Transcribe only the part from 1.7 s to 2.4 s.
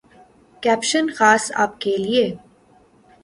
کے لیے